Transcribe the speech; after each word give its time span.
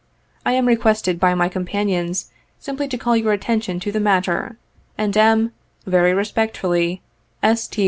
I 0.47 0.53
am 0.53 0.65
requested 0.67 1.19
by 1.19 1.35
my 1.35 1.47
companions 1.47 2.31
simply 2.57 2.87
to 2.87 2.97
call 2.97 3.15
your 3.15 3.33
attention 3.33 3.79
to 3.81 3.91
the 3.91 3.99
matter, 3.99 4.57
and 4.97 5.15
am, 5.15 5.51
Very 5.85 6.11
respectfully, 6.15 7.03
"S. 7.43 7.67
T. 7.67 7.79